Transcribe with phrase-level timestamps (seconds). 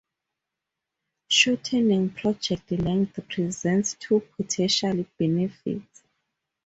[1.27, 6.01] Shortening project length presents two potential benefits.